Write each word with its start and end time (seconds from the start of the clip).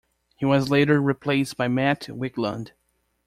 He 0.35 0.45
was 0.45 0.71
later 0.71 0.99
replaced 0.99 1.57
by 1.57 1.67
Matt 1.67 2.07
Wicklund. 2.09 2.71